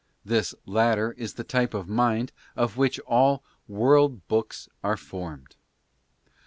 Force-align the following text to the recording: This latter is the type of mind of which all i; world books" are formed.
This 0.25 0.55
latter 0.65 1.11
is 1.11 1.35
the 1.35 1.43
type 1.43 1.75
of 1.75 1.87
mind 1.87 2.31
of 2.55 2.75
which 2.75 2.99
all 3.01 3.43
i; 3.43 3.71
world 3.71 4.27
books" 4.27 4.67
are 4.83 4.97
formed. 4.97 5.57